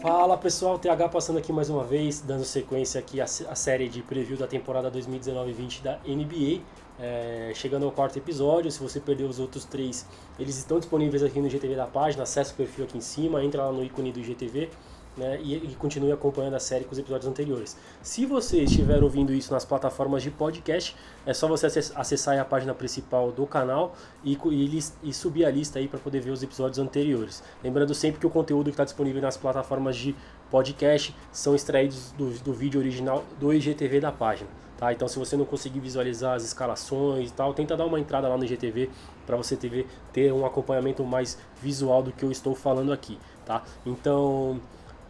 Fala 0.00 0.36
pessoal, 0.36 0.78
TH 0.78 1.08
passando 1.08 1.38
aqui 1.38 1.50
mais 1.50 1.70
uma 1.70 1.82
vez, 1.82 2.20
dando 2.20 2.44
sequência 2.44 2.98
aqui 2.98 3.18
à, 3.18 3.26
série 3.26 3.88
de 3.88 4.02
preview 4.02 4.36
da 4.36 4.46
temporada 4.46 4.90
2019-20 4.90 5.82
da 5.82 5.98
NBA. 6.06 6.60
É, 6.98 7.52
chegando 7.54 7.86
ao 7.86 7.92
quarto 7.92 8.18
episódio, 8.18 8.70
se 8.70 8.78
você 8.78 9.00
perdeu 9.00 9.26
os 9.26 9.38
outros 9.38 9.64
três, 9.64 10.06
eles 10.38 10.58
estão 10.58 10.78
disponíveis 10.78 11.22
aqui 11.22 11.40
no 11.40 11.48
GTV 11.48 11.74
da 11.74 11.86
página, 11.86 12.22
acesse 12.24 12.52
o 12.52 12.56
perfil 12.56 12.84
aqui 12.84 12.98
em 12.98 13.00
cima, 13.00 13.42
entra 13.42 13.64
lá 13.64 13.72
no 13.72 13.82
ícone 13.82 14.12
do 14.12 14.22
GTV 14.22 14.70
né, 15.16 15.40
e, 15.42 15.54
e, 15.54 15.74
continue 15.76 16.12
acompanhando 16.12 16.54
a 16.54 16.60
série 16.60 16.84
com 16.84 16.92
os 16.92 16.98
episódios 16.98 17.28
anteriores. 17.28 17.76
Se 18.02 18.26
você 18.26 18.62
estiver 18.62 19.02
ouvindo 19.02 19.32
isso 19.32 19.52
nas 19.52 19.64
plataformas 19.64 20.22
de 20.22 20.30
podcast, 20.30 20.94
é 21.24 21.32
só 21.32 21.48
você 21.48 21.66
acessar 21.66 22.38
a 22.38 22.44
página 22.44 22.74
principal 22.74 23.32
do 23.32 23.46
canal 23.46 23.96
e, 24.22 24.38
e, 24.50 24.78
e 25.02 25.12
subir 25.12 25.44
a 25.44 25.50
lista 25.50 25.78
aí 25.78 25.88
para 25.88 25.98
poder 25.98 26.20
ver 26.20 26.30
os 26.30 26.42
episódios 26.42 26.78
anteriores. 26.78 27.42
Lembrando 27.64 27.94
sempre 27.94 28.20
que 28.20 28.26
o 28.26 28.30
conteúdo 28.30 28.66
que 28.66 28.72
está 28.72 28.84
disponível 28.84 29.22
nas 29.22 29.36
plataformas 29.36 29.96
de 29.96 30.14
podcast 30.50 31.14
são 31.32 31.54
extraídos 31.54 32.12
do, 32.12 32.30
do 32.40 32.52
vídeo 32.52 32.78
original 32.78 33.24
do 33.40 33.52
IGTV 33.52 34.00
da 34.00 34.12
página. 34.12 34.50
Tá? 34.76 34.92
Então, 34.92 35.08
se 35.08 35.18
você 35.18 35.36
não 35.36 35.46
conseguir 35.46 35.80
visualizar 35.80 36.34
as 36.34 36.44
escalações 36.44 37.30
e 37.30 37.32
tal, 37.32 37.54
tenta 37.54 37.76
dar 37.76 37.86
uma 37.86 37.98
entrada 37.98 38.28
lá 38.28 38.36
no 38.36 38.44
IGTV 38.44 38.90
para 39.26 39.36
você 39.36 39.56
ter, 39.56 39.86
ter 40.12 40.32
um 40.32 40.44
acompanhamento 40.44 41.02
mais 41.02 41.38
visual 41.62 42.02
do 42.02 42.12
que 42.12 42.22
eu 42.22 42.30
estou 42.30 42.54
falando 42.54 42.92
aqui. 42.92 43.18
Tá? 43.46 43.62
Então, 43.86 44.60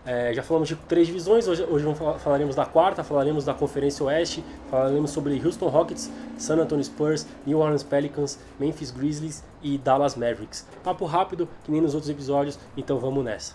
é, 0.06 0.32
já 0.32 0.42
falamos 0.42 0.68
de 0.68 0.76
três 0.76 1.08
divisões, 1.08 1.48
hoje, 1.48 1.64
hoje 1.64 1.84
vamos, 1.84 2.22
falaremos 2.22 2.54
da 2.54 2.64
quarta, 2.64 3.02
falaremos 3.02 3.44
da 3.44 3.52
Conferência 3.52 4.04
Oeste, 4.06 4.44
falaremos 4.70 5.10
sobre 5.10 5.40
Houston 5.44 5.68
Rockets, 5.68 6.10
San 6.38 6.56
Antonio 6.56 6.84
Spurs, 6.84 7.26
New 7.44 7.58
Orleans 7.58 7.82
Pelicans, 7.82 8.38
Memphis 8.58 8.92
Grizzlies 8.92 9.42
e 9.62 9.76
Dallas 9.76 10.14
Mavericks. 10.14 10.64
Papo 10.84 11.04
rápido, 11.06 11.48
que 11.64 11.72
nem 11.72 11.80
nos 11.80 11.92
outros 11.94 12.08
episódios, 12.08 12.56
então 12.76 13.00
vamos 13.00 13.24
nessa. 13.24 13.54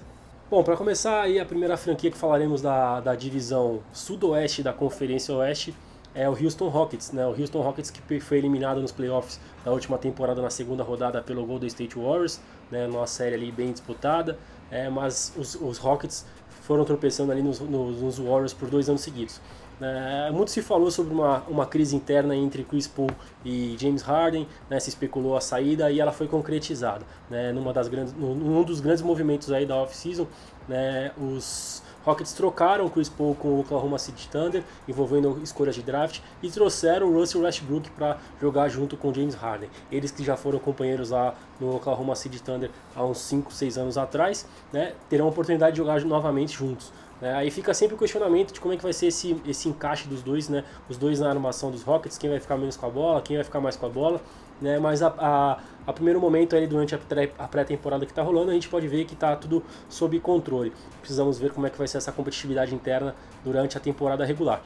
Bom, 0.50 0.62
para 0.62 0.76
começar 0.76 1.22
aí 1.22 1.40
a 1.40 1.46
primeira 1.46 1.78
franquia 1.78 2.12
que 2.12 2.18
falaremos 2.18 2.62
da, 2.62 3.00
da 3.00 3.16
divisão 3.16 3.80
sudoeste 3.94 4.62
da 4.62 4.74
Conferência 4.74 5.34
Oeste 5.34 5.74
é 6.14 6.28
o 6.30 6.34
Houston 6.34 6.68
Rockets, 6.68 7.12
né? 7.12 7.26
O 7.26 7.30
Houston 7.30 7.62
Rockets 7.62 7.90
que 7.90 8.20
foi 8.20 8.38
eliminado 8.38 8.82
nos 8.82 8.92
playoffs 8.92 9.40
da 9.64 9.72
última 9.72 9.98
temporada 9.98 10.42
na 10.42 10.50
segunda 10.50 10.84
rodada 10.84 11.22
pelo 11.22 11.46
Golden 11.46 11.68
State 11.68 11.98
Warriors, 11.98 12.42
né? 12.70 12.86
Numa 12.86 13.08
série 13.08 13.36
ali 13.36 13.52
bem 13.52 13.72
disputada, 13.72 14.38
é, 14.70 14.90
mas 14.90 15.34
os, 15.38 15.56
os 15.56 15.78
Rockets 15.78 16.26
foram 16.62 16.86
tropeçando 16.86 17.32
ali 17.32 17.42
nos, 17.42 17.60
nos, 17.60 18.02
nos 18.02 18.18
Warriors 18.18 18.54
por 18.54 18.70
dois 18.70 18.88
anos 18.90 19.02
seguidos. 19.02 19.42
É, 19.82 20.30
muito 20.32 20.52
se 20.52 20.62
falou 20.62 20.92
sobre 20.92 21.12
uma, 21.12 21.40
uma 21.48 21.66
crise 21.66 21.96
interna 21.96 22.36
entre 22.36 22.64
Chris 22.64 22.86
Paul 22.88 23.10
e 23.44 23.76
James 23.80 24.04
Harden, 24.04 24.48
né, 24.70 24.80
se 24.80 24.90
especulou 24.90 25.36
a 25.36 25.42
saída 25.42 25.90
e 25.90 26.00
ela 26.00 26.12
foi 26.12 26.28
concretizada. 26.28 27.04
Né, 27.30 27.52
numa 27.52 27.74
das 27.74 27.88
grandes, 27.88 28.14
num 28.14 28.64
dos 28.64 28.80
grandes 28.80 29.02
movimentos 29.02 29.52
aí 29.52 29.66
da 29.66 29.76
off-season, 29.76 30.28
né, 30.68 31.12
os 31.18 31.82
Rockets 32.04 32.34
trocaram 32.34 32.86
o 32.86 32.90
Chris 32.90 33.10
Paul 33.10 33.36
com 33.36 33.50
o 33.50 33.60
Oklahoma 33.60 34.00
City 34.00 34.28
Thunder, 34.28 34.64
envolvendo 34.88 35.40
escolhas 35.44 35.76
de 35.76 35.84
draft, 35.84 36.20
e 36.42 36.50
trouxeram 36.50 37.08
o 37.08 37.14
Russell 37.14 37.42
Westbrook 37.42 37.90
para 37.92 38.18
jogar 38.40 38.70
junto 38.70 38.98
com 38.98 39.14
James 39.14 39.36
Harden. 39.36 39.70
Eles 39.92 40.12
que 40.12 40.24
já 40.24 40.36
foram 40.36 40.60
companheiros 40.60 41.12
lá 41.12 41.36
no 41.60 41.76
Oklahoma 41.76 42.16
City 42.16 42.42
Thunder 42.42 42.72
há 42.96 43.04
uns 43.06 43.20
5, 43.20 43.54
6 43.54 43.78
anos 43.78 43.98
atrás, 43.98 44.48
né, 44.74 44.94
terão 45.10 45.26
a 45.26 45.30
oportunidade 45.30 45.74
de 45.74 45.78
jogar 45.78 46.02
novamente 46.02 46.58
juntos. 46.58 46.92
É, 47.22 47.34
aí 47.34 47.52
fica 47.52 47.74
sempre 47.74 47.96
o 47.96 47.98
questionamento 47.98 48.52
de 48.52 48.60
como 48.60 48.74
é 48.74 48.78
que 48.78 48.82
vai 48.82 48.94
ser 48.94 49.08
esse, 49.08 49.40
esse 49.46 49.70
encaixe 49.70 50.08
dos 50.08 50.24
dois, 50.24 50.50
né? 50.50 50.64
Os 50.90 50.98
dois 50.98 51.20
na 51.20 51.30
armação 51.30 51.70
dos 51.70 51.84
Rockets, 51.84 52.18
quem 52.18 52.30
vai 52.30 52.40
ficar 52.40 52.58
menos 52.58 52.76
com 52.76 52.88
a 52.88 52.90
bola, 52.90 53.22
quem 53.22 53.36
vai 53.38 53.44
ficar 53.44 53.62
mais 53.62 53.76
com 53.76 53.86
a 53.86 53.90
bola. 53.90 54.20
Né? 54.60 54.80
Mas 54.80 55.02
a, 55.02 55.14
a, 55.18 55.58
a 55.86 55.94
primeiro 55.94 56.20
momento 56.20 56.56
aí 56.56 56.66
durante 56.66 56.96
a 56.96 57.48
pré-temporada 57.48 58.06
que 58.06 58.12
está 58.12 58.22
rolando, 58.22 58.52
a 58.52 58.54
gente 58.54 58.70
pode 58.70 58.88
ver 58.88 59.06
que 59.06 59.14
está 59.14 59.36
tudo 59.36 59.64
sob 59.90 60.20
controle. 60.20 60.74
Precisamos 61.00 61.38
ver 61.38 61.52
como 61.52 61.68
é 61.68 61.70
que 61.70 61.78
vai 61.78 61.88
ser 61.88 61.98
essa 61.98 62.12
competitividade 62.12 62.74
interna 62.74 63.16
durante 63.44 63.78
a 63.78 63.80
temporada 63.80 64.26
regular 64.26 64.62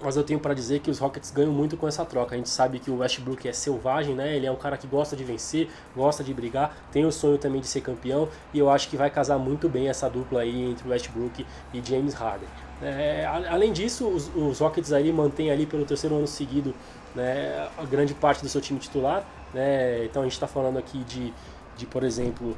mas 0.00 0.16
eu 0.16 0.22
tenho 0.22 0.38
para 0.38 0.54
dizer 0.54 0.80
que 0.80 0.90
os 0.90 0.98
Rockets 0.98 1.30
ganham 1.30 1.52
muito 1.52 1.76
com 1.76 1.88
essa 1.88 2.04
troca. 2.04 2.34
A 2.34 2.38
gente 2.38 2.48
sabe 2.48 2.78
que 2.78 2.90
o 2.90 2.98
Westbrook 2.98 3.48
é 3.48 3.52
selvagem, 3.52 4.14
né? 4.14 4.36
Ele 4.36 4.46
é 4.46 4.52
um 4.52 4.56
cara 4.56 4.76
que 4.76 4.86
gosta 4.86 5.16
de 5.16 5.24
vencer, 5.24 5.68
gosta 5.94 6.22
de 6.22 6.32
brigar, 6.34 6.76
tem 6.92 7.04
o 7.04 7.12
sonho 7.12 7.38
também 7.38 7.60
de 7.60 7.66
ser 7.66 7.80
campeão 7.80 8.28
e 8.52 8.58
eu 8.58 8.70
acho 8.70 8.88
que 8.88 8.96
vai 8.96 9.10
casar 9.10 9.38
muito 9.38 9.68
bem 9.68 9.88
essa 9.88 10.08
dupla 10.08 10.42
aí 10.42 10.70
entre 10.70 10.88
Westbrook 10.88 11.46
e 11.72 11.82
James 11.84 12.14
Harden. 12.14 12.48
É, 12.82 13.24
além 13.48 13.72
disso, 13.72 14.06
os, 14.06 14.30
os, 14.34 14.58
Rockets 14.58 14.92
aí 14.92 15.10
mantêm 15.10 15.50
ali 15.50 15.64
pelo 15.64 15.86
terceiro 15.86 16.14
ano 16.16 16.26
seguido 16.26 16.74
né, 17.14 17.68
a 17.78 17.84
grande 17.84 18.12
parte 18.12 18.42
do 18.42 18.48
seu 18.48 18.60
time 18.60 18.78
titular. 18.78 19.24
Né? 19.54 20.04
Então 20.04 20.22
a 20.22 20.24
gente 20.26 20.34
está 20.34 20.46
falando 20.46 20.78
aqui 20.78 20.98
de, 21.04 21.32
de 21.76 21.86
por 21.86 22.04
exemplo, 22.04 22.54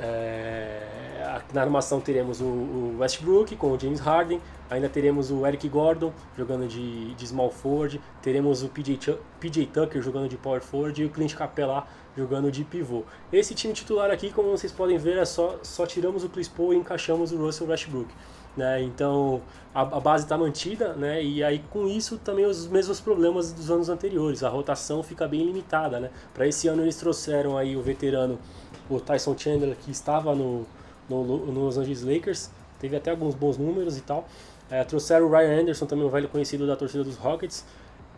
é, 0.00 1.40
na 1.52 1.60
armação 1.60 2.00
teremos 2.00 2.40
o, 2.40 2.44
o, 2.44 2.96
Westbrook 2.98 3.54
com 3.56 3.72
o 3.72 3.78
James 3.78 4.00
Harden, 4.00 4.40
ainda 4.68 4.88
teremos 4.88 5.30
o 5.30 5.46
Eric 5.46 5.68
Gordon 5.68 6.12
jogando 6.36 6.66
de, 6.66 7.14
de 7.14 7.26
small 7.26 7.50
forward, 7.50 8.00
teremos 8.22 8.62
o 8.62 8.68
PJ, 8.68 9.18
PJ 9.40 9.66
Tucker 9.66 10.02
jogando 10.02 10.28
de 10.28 10.36
power 10.36 10.60
forward 10.60 11.00
e 11.00 11.04
o 11.04 11.10
Clint 11.10 11.34
Capela 11.34 11.86
jogando 12.16 12.50
de 12.50 12.64
pivô. 12.64 13.04
Esse 13.32 13.54
time 13.54 13.72
titular 13.72 14.10
aqui, 14.10 14.30
como 14.32 14.50
vocês 14.50 14.72
podem 14.72 14.98
ver, 14.98 15.18
é 15.18 15.24
só, 15.24 15.58
só 15.62 15.86
tiramos 15.86 16.24
o 16.24 16.28
Chris 16.28 16.48
Paul 16.48 16.72
e 16.72 16.76
encaixamos 16.76 17.32
o 17.32 17.36
Russell 17.36 17.68
Westbrook. 17.68 18.08
Né? 18.56 18.82
Então 18.82 19.42
a, 19.74 19.80
a 19.82 20.00
base 20.00 20.24
está 20.24 20.38
mantida, 20.38 20.92
né? 20.92 21.22
e 21.22 21.42
aí 21.42 21.62
com 21.70 21.88
isso 21.88 22.18
também 22.18 22.46
os 22.46 22.68
mesmos 22.68 23.00
problemas 23.00 23.52
dos 23.52 23.68
anos 23.70 23.88
anteriores, 23.88 24.44
a 24.44 24.48
rotação 24.48 25.02
fica 25.02 25.26
bem 25.26 25.44
limitada. 25.44 25.98
Né? 25.98 26.10
Para 26.32 26.46
esse 26.46 26.68
ano 26.68 26.82
eles 26.82 26.96
trouxeram 26.96 27.58
aí 27.58 27.76
o 27.76 27.82
veterano 27.82 28.38
o 28.88 29.00
Tyson 29.00 29.36
Chandler, 29.36 29.76
que 29.76 29.90
estava 29.90 30.34
no, 30.34 30.66
no, 31.08 31.24
no 31.24 31.64
Los 31.64 31.78
Angeles 31.78 32.02
Lakers, 32.02 32.50
teve 32.78 32.96
até 32.96 33.10
alguns 33.10 33.34
bons 33.34 33.56
números 33.56 33.96
e 33.96 34.02
tal. 34.02 34.26
É, 34.70 34.82
trouxeram 34.84 35.26
o 35.26 35.30
Ryan 35.30 35.60
Anderson, 35.60 35.86
também 35.86 36.04
um 36.04 36.10
velho 36.10 36.28
conhecido 36.28 36.66
da 36.66 36.76
torcida 36.76 37.04
dos 37.04 37.16
Rockets, 37.16 37.64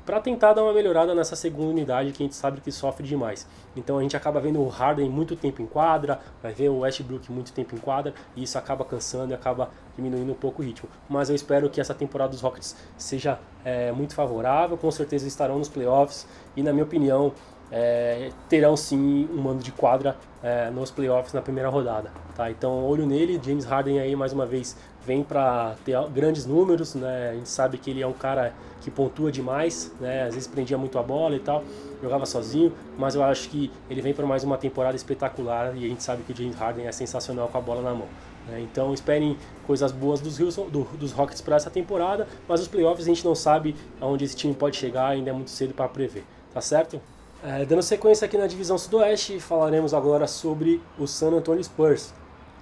para 0.06 0.20
tentar 0.20 0.52
dar 0.52 0.62
uma 0.62 0.72
melhorada 0.72 1.14
nessa 1.16 1.34
segunda 1.34 1.70
unidade 1.70 2.12
que 2.12 2.22
a 2.22 2.26
gente 2.26 2.36
sabe 2.36 2.60
que 2.60 2.70
sofre 2.70 3.04
demais. 3.04 3.46
Então 3.76 3.98
a 3.98 4.02
gente 4.02 4.16
acaba 4.16 4.40
vendo 4.40 4.62
o 4.62 4.68
Harden 4.68 5.10
muito 5.10 5.34
tempo 5.34 5.60
em 5.60 5.66
quadra, 5.66 6.20
vai 6.40 6.52
ver 6.54 6.68
o 6.68 6.78
Westbrook 6.78 7.30
muito 7.32 7.52
tempo 7.52 7.74
em 7.74 7.78
quadra, 7.78 8.14
e 8.36 8.44
isso 8.44 8.56
acaba 8.56 8.84
cansando 8.84 9.32
e 9.32 9.34
acaba 9.34 9.68
diminuindo 9.96 10.30
um 10.30 10.36
pouco 10.36 10.62
o 10.62 10.64
ritmo. 10.64 10.88
Mas 11.08 11.28
eu 11.28 11.34
espero 11.34 11.68
que 11.68 11.80
essa 11.80 11.92
temporada 11.92 12.30
dos 12.30 12.40
Rockets 12.40 12.76
seja 12.96 13.40
é, 13.64 13.90
muito 13.90 14.14
favorável, 14.14 14.76
com 14.76 14.90
certeza 14.92 15.26
estarão 15.26 15.58
nos 15.58 15.68
playoffs, 15.68 16.24
e 16.56 16.62
na 16.62 16.72
minha 16.72 16.84
opinião, 16.84 17.32
é, 17.70 18.30
terão 18.48 18.76
sim 18.76 19.28
um 19.32 19.40
mando 19.40 19.62
de 19.62 19.72
quadra 19.72 20.16
é, 20.42 20.70
nos 20.70 20.90
playoffs 20.90 21.32
na 21.32 21.42
primeira 21.42 21.68
rodada. 21.68 22.10
Tá? 22.34 22.50
Então, 22.50 22.84
olho 22.84 23.06
nele. 23.06 23.40
James 23.42 23.64
Harden 23.64 23.98
aí 23.98 24.14
mais 24.14 24.32
uma 24.32 24.46
vez 24.46 24.76
vem 25.04 25.22
para 25.22 25.74
ter 25.84 25.96
grandes 26.10 26.46
números. 26.46 26.94
Né? 26.94 27.30
A 27.30 27.34
gente 27.34 27.48
sabe 27.48 27.78
que 27.78 27.90
ele 27.90 28.02
é 28.02 28.06
um 28.06 28.12
cara 28.12 28.52
que 28.80 28.90
pontua 28.90 29.32
demais, 29.32 29.92
né? 30.00 30.24
às 30.24 30.34
vezes 30.34 30.46
prendia 30.46 30.78
muito 30.78 30.96
a 30.96 31.02
bola 31.02 31.34
e 31.34 31.40
tal, 31.40 31.64
jogava 32.00 32.24
sozinho, 32.24 32.72
mas 32.96 33.16
eu 33.16 33.22
acho 33.24 33.48
que 33.48 33.68
ele 33.90 34.00
vem 34.00 34.14
para 34.14 34.24
mais 34.24 34.44
uma 34.44 34.56
temporada 34.56 34.94
espetacular 34.94 35.76
e 35.76 35.84
a 35.84 35.88
gente 35.88 36.04
sabe 36.04 36.22
que 36.22 36.32
o 36.32 36.36
James 36.36 36.54
Harden 36.54 36.86
é 36.86 36.92
sensacional 36.92 37.48
com 37.48 37.58
a 37.58 37.60
bola 37.60 37.82
na 37.82 37.92
mão. 37.92 38.06
Né? 38.46 38.60
Então 38.60 38.94
esperem 38.94 39.36
coisas 39.66 39.90
boas 39.90 40.20
dos, 40.20 40.38
Houston, 40.38 40.68
do, 40.68 40.84
dos 40.96 41.10
Rockets 41.10 41.40
para 41.40 41.56
essa 41.56 41.68
temporada, 41.68 42.28
mas 42.46 42.60
os 42.60 42.68
playoffs 42.68 43.06
a 43.06 43.08
gente 43.08 43.24
não 43.24 43.34
sabe 43.34 43.74
aonde 44.00 44.24
esse 44.24 44.36
time 44.36 44.54
pode 44.54 44.76
chegar, 44.76 45.08
ainda 45.08 45.30
é 45.30 45.32
muito 45.32 45.50
cedo 45.50 45.74
para 45.74 45.88
prever. 45.88 46.24
Tá 46.54 46.60
certo? 46.60 47.00
É, 47.48 47.64
dando 47.64 47.80
sequência 47.80 48.24
aqui 48.24 48.36
na 48.36 48.48
divisão 48.48 48.76
sudoeste, 48.76 49.38
falaremos 49.38 49.94
agora 49.94 50.26
sobre 50.26 50.82
o 50.98 51.06
San 51.06 51.30
Antonio 51.30 51.62
Spurs. 51.62 52.12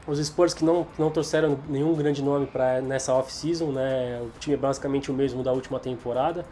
Os 0.06 0.18
Spurs 0.18 0.52
que 0.52 0.62
não, 0.62 0.86
não 0.98 1.10
trouxeram 1.10 1.58
nenhum 1.70 1.94
grande 1.94 2.22
nome 2.22 2.46
para 2.46 2.82
nessa 2.82 3.14
off-season, 3.14 3.72
né? 3.72 4.20
o 4.20 4.38
time 4.38 4.56
é 4.56 4.58
basicamente 4.58 5.10
o 5.10 5.14
mesmo 5.14 5.42
da 5.42 5.50
última 5.54 5.80
temporada. 5.80 6.44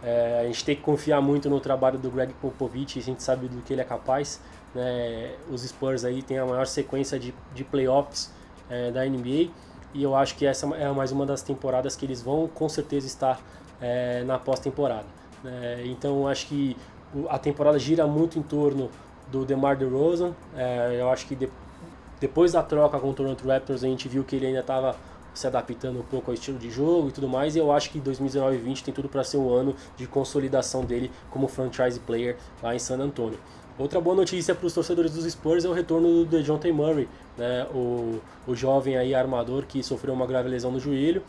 É, 0.00 0.42
a 0.42 0.46
gente 0.46 0.64
tem 0.64 0.76
que 0.76 0.82
confiar 0.82 1.20
muito 1.20 1.50
no 1.50 1.58
trabalho 1.58 1.98
do 1.98 2.08
Greg 2.08 2.32
Popovich, 2.34 3.00
a 3.00 3.02
gente 3.02 3.20
sabe 3.20 3.48
do 3.48 3.60
que 3.62 3.72
ele 3.72 3.80
é 3.80 3.84
capaz. 3.84 4.40
Né? 4.72 5.34
Os 5.50 5.62
Spurs 5.62 6.04
aí 6.04 6.22
têm 6.22 6.38
a 6.38 6.46
maior 6.46 6.68
sequência 6.68 7.18
de, 7.18 7.34
de 7.52 7.64
playoffs 7.64 8.30
é, 8.70 8.92
da 8.92 9.04
NBA 9.04 9.50
e 9.92 10.04
eu 10.04 10.14
acho 10.14 10.36
que 10.36 10.46
essa 10.46 10.72
é 10.76 10.88
mais 10.92 11.10
uma 11.10 11.26
das 11.26 11.42
temporadas 11.42 11.96
que 11.96 12.06
eles 12.06 12.22
vão 12.22 12.46
com 12.46 12.68
certeza 12.68 13.08
estar 13.08 13.40
é, 13.80 14.22
na 14.22 14.38
pós-temporada. 14.38 15.06
Né? 15.42 15.82
Então 15.86 16.28
acho 16.28 16.46
que 16.46 16.76
a 17.28 17.38
temporada 17.38 17.78
gira 17.78 18.06
muito 18.06 18.38
em 18.38 18.42
torno 18.42 18.90
do 19.30 19.44
DeMar 19.44 19.76
DeRozan. 19.76 20.32
É, 20.56 20.98
eu 21.00 21.10
acho 21.10 21.26
que 21.26 21.34
de, 21.34 21.48
depois 22.20 22.52
da 22.52 22.62
troca 22.62 22.98
com 22.98 23.10
o 23.10 23.14
Toronto 23.14 23.46
Raptors 23.46 23.82
a 23.82 23.86
gente 23.86 24.08
viu 24.08 24.24
que 24.24 24.36
ele 24.36 24.46
ainda 24.46 24.60
estava 24.60 24.96
se 25.34 25.46
adaptando 25.46 26.00
um 26.00 26.02
pouco 26.02 26.30
ao 26.30 26.34
estilo 26.34 26.58
de 26.58 26.70
jogo 26.70 27.08
e 27.08 27.12
tudo 27.12 27.28
mais. 27.28 27.56
E 27.56 27.58
eu 27.58 27.72
acho 27.72 27.90
que 27.90 27.98
2019 27.98 28.56
e 28.56 28.58
20 28.58 28.84
tem 28.84 28.94
tudo 28.94 29.08
para 29.08 29.24
ser 29.24 29.38
um 29.38 29.52
ano 29.52 29.74
de 29.96 30.06
consolidação 30.06 30.84
dele 30.84 31.10
como 31.30 31.48
franchise 31.48 31.98
player 32.00 32.36
lá 32.62 32.74
em 32.74 32.78
San 32.78 32.98
Antonio. 32.98 33.38
Outra 33.78 34.00
boa 34.00 34.14
notícia 34.14 34.54
para 34.54 34.66
os 34.66 34.74
torcedores 34.74 35.12
dos 35.12 35.24
Spurs 35.24 35.64
é 35.64 35.68
o 35.68 35.72
retorno 35.72 36.24
do 36.24 36.24
DeJounte 36.26 36.70
Murray, 36.70 37.08
né, 37.38 37.66
o, 37.74 38.20
o 38.46 38.54
jovem 38.54 38.98
aí 38.98 39.14
armador 39.14 39.64
que 39.64 39.82
sofreu 39.82 40.12
uma 40.12 40.26
grave 40.26 40.48
lesão 40.48 40.70
no 40.70 40.78
joelho 40.78 41.22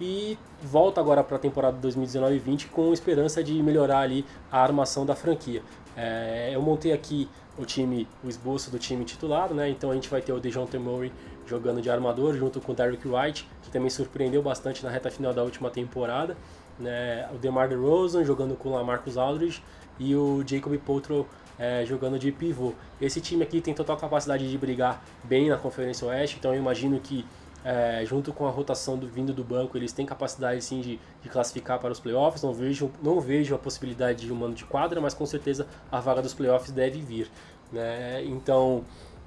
e 0.00 0.38
volta 0.62 1.00
agora 1.00 1.22
para 1.24 1.36
a 1.36 1.38
temporada 1.38 1.76
2019-20 1.86 2.68
com 2.68 2.92
esperança 2.92 3.42
de 3.42 3.62
melhorar 3.62 4.00
ali 4.00 4.24
a 4.50 4.60
armação 4.62 5.06
da 5.06 5.14
franquia. 5.14 5.62
É, 5.96 6.50
eu 6.52 6.60
montei 6.60 6.92
aqui 6.92 7.28
o 7.58 7.64
time, 7.64 8.06
o 8.22 8.28
esboço 8.28 8.70
do 8.70 8.78
time 8.78 9.04
titular, 9.04 9.52
né? 9.54 9.68
Então 9.70 9.90
a 9.90 9.94
gente 9.94 10.08
vai 10.10 10.20
ter 10.20 10.32
o 10.32 10.38
DeJounte 10.38 10.78
Murray 10.78 11.10
jogando 11.46 11.80
de 11.80 11.88
armador 11.88 12.34
junto 12.34 12.60
com 12.60 12.72
o 12.72 12.74
Derrick 12.74 13.06
White, 13.06 13.48
que 13.62 13.70
também 13.70 13.88
surpreendeu 13.88 14.42
bastante 14.42 14.84
na 14.84 14.90
reta 14.90 15.10
final 15.10 15.32
da 15.32 15.42
última 15.42 15.70
temporada. 15.70 16.36
Né? 16.78 17.26
O 17.34 17.38
DeMar 17.38 17.68
DeRozan 17.68 18.24
jogando 18.24 18.54
com 18.54 18.70
o 18.70 18.72
Lamarcus 18.72 19.16
Aldridge 19.16 19.62
e 19.98 20.14
o 20.14 20.44
Jacob 20.46 20.76
Poultro 20.78 21.26
é, 21.58 21.84
jogando 21.86 22.18
de 22.18 22.30
pivô. 22.30 22.74
Esse 23.00 23.20
time 23.20 23.42
aqui 23.42 23.60
tem 23.60 23.72
total 23.72 23.96
capacidade 23.96 24.48
de 24.48 24.58
brigar 24.58 25.02
bem 25.24 25.48
na 25.48 25.56
Conferência 25.56 26.06
Oeste, 26.06 26.36
então 26.38 26.52
eu 26.52 26.60
imagino 26.60 27.00
que 27.00 27.24
é, 27.64 28.04
junto 28.04 28.32
com 28.32 28.46
a 28.46 28.50
rotação 28.50 28.96
do, 28.96 29.08
vindo 29.08 29.32
do 29.32 29.42
banco, 29.42 29.76
eles 29.76 29.92
têm 29.92 30.06
capacidade 30.06 30.62
sim 30.62 30.80
de, 30.80 31.00
de, 31.22 31.28
classificar 31.28 31.78
para 31.78 31.90
os 31.90 31.98
playoffs. 31.98 32.42
Não 32.42 32.52
vejo, 32.52 32.90
não 33.02 33.20
vejo 33.20 33.54
a 33.54 33.58
possibilidade 33.58 34.26
de 34.26 34.32
um 34.32 34.36
mano 34.36 34.54
de 34.54 34.64
quadra, 34.64 35.00
mas 35.00 35.14
com 35.14 35.26
certeza 35.26 35.66
a 35.90 36.00
vaga 36.00 36.22
dos 36.22 36.34
playoffs 36.34 36.70
deve 36.70 37.00
vir. 37.00 37.30
Né? 37.72 38.24
Então, 38.24 38.84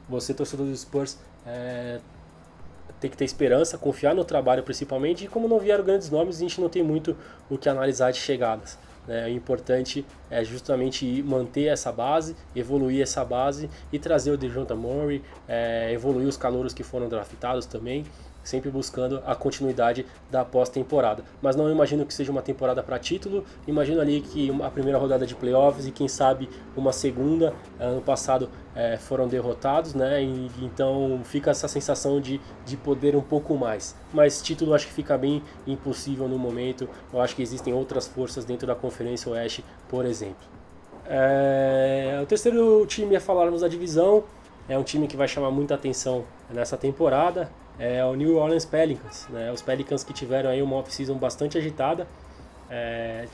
você, 0.08 0.34
torcedor 0.34 0.66
dos 0.66 0.82
Spurs, 0.82 1.20
é, 1.46 2.00
tem 3.00 3.10
que 3.10 3.18
ter 3.18 3.26
esperança, 3.26 3.78
confiar 3.78 4.16
no 4.16 4.24
trabalho 4.24 4.64
principalmente. 4.64 5.26
E 5.26 5.28
como 5.28 5.48
não 5.48 5.60
vieram 5.60 5.84
grandes 5.84 6.10
nomes, 6.10 6.38
a 6.38 6.40
gente 6.40 6.60
não 6.62 6.70
tem 6.70 6.84
muito 6.84 7.16
o 7.50 7.58
que 7.58 7.68
analisar 7.70 8.12
de 8.12 8.20
chegadas. 8.20 8.78
Né? 9.10 9.26
O 9.26 9.30
importante 9.30 10.06
é 10.30 10.44
justamente 10.44 11.24
manter 11.24 11.66
essa 11.66 11.92
base, 11.92 12.36
evoluir 12.56 13.02
essa 13.02 13.26
base 13.26 13.68
e 13.92 13.98
trazer 13.98 14.30
o 14.30 14.38
DeJounte 14.38 14.76
Murray, 14.76 15.24
é, 15.48 15.92
evoluir 15.92 16.28
os 16.28 16.38
calouros 16.38 16.76
que 16.76 16.84
foram 16.84 17.10
draftados 17.10 17.66
também 17.66 18.06
sempre 18.50 18.70
buscando 18.70 19.22
a 19.26 19.36
continuidade 19.36 20.06
da 20.30 20.44
pós-temporada. 20.44 21.24
Mas 21.42 21.56
não 21.56 21.72
imagino 21.72 22.06
que 22.06 22.14
seja 22.14 22.32
uma 22.32 22.42
temporada 22.42 22.82
para 22.82 22.98
título, 22.98 23.46
imagino 23.68 24.02
ali 24.02 24.22
que 24.22 24.52
a 24.64 24.70
primeira 24.70 24.98
rodada 24.98 25.26
de 25.26 25.36
playoffs 25.36 25.86
e 25.86 25.92
quem 25.92 26.08
sabe 26.08 26.50
uma 26.76 26.92
segunda. 26.92 27.54
Ano 27.80 28.02
passado 28.02 28.50
é, 28.76 28.98
foram 28.98 29.28
derrotados, 29.28 29.94
né? 29.94 30.24
E, 30.24 30.50
então 30.62 31.22
fica 31.24 31.52
essa 31.52 31.68
sensação 31.68 32.20
de, 32.20 32.42
de 32.66 32.76
poder 32.76 33.16
um 33.16 33.22
pouco 33.22 33.56
mais. 33.56 33.96
Mas 34.14 34.42
título 34.42 34.74
acho 34.74 34.88
que 34.88 34.94
fica 34.94 35.18
bem 35.18 35.44
impossível 35.68 36.28
no 36.28 36.38
momento. 36.38 36.90
Eu 37.14 37.22
acho 37.22 37.36
que 37.36 37.42
existem 37.42 37.74
outras 37.74 38.08
forças 38.08 38.46
dentro 38.46 38.66
da 38.68 38.76
Conferência 38.76 39.32
Oeste, 39.32 39.64
por 39.88 40.06
exemplo. 40.06 40.48
É, 41.06 42.20
o 42.22 42.26
terceiro 42.26 42.86
time 42.86 43.16
a 43.16 43.22
falarmos 43.22 43.62
da 43.62 43.68
divisão 43.68 44.24
é 44.68 44.78
um 44.78 44.84
time 44.84 45.08
que 45.08 45.18
vai 45.18 45.28
chamar 45.28 45.50
muita 45.50 45.74
atenção 45.74 46.24
nessa 46.52 46.78
temporada 46.78 47.50
é 47.80 48.04
o 48.04 48.14
New 48.14 48.36
Orleans 48.36 48.66
Pelicans. 48.66 49.28
Né? 49.30 49.52
Os 49.52 49.62
Pelicans 49.62 50.04
que 50.04 50.14
tiveram 50.14 50.50
aí 50.50 50.62
uma 50.62 50.76
off-season 50.76 51.16
bastante 51.16 51.58
agitada, 51.58 52.08
é, 52.70 53.26